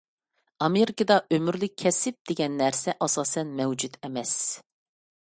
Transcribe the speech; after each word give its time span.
ئامېرىكىدا 0.67 1.17
«ئۆمۈرلۈك 1.35 1.77
كەسىپ» 1.83 2.19
دېگەن 2.33 2.57
نەرسە 2.65 2.99
ئاساسەن 3.07 3.57
مەۋجۇت 3.63 4.01
ئەمەس. 4.03 4.39